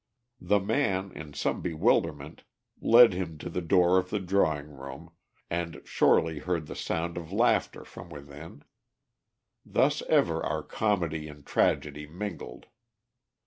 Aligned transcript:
The 0.41 0.59
man, 0.59 1.11
in 1.11 1.33
some 1.35 1.61
bewilderment, 1.61 2.41
led 2.81 3.13
him 3.13 3.37
to 3.37 3.51
the 3.51 3.61
door 3.61 3.99
of 3.99 4.09
the 4.09 4.19
drawing 4.19 4.65
room, 4.69 5.11
and 5.47 5.79
Shorely 5.85 6.39
heard 6.39 6.65
the 6.65 6.75
sound 6.75 7.17
of 7.19 7.31
laughter 7.31 7.85
from 7.85 8.09
within. 8.09 8.63
Thus 9.63 10.01
ever 10.09 10.41
are 10.43 10.63
comedy 10.63 11.27
and 11.27 11.45
tragedy 11.45 12.07
mingled. 12.07 12.65